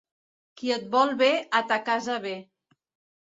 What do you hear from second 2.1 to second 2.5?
ve.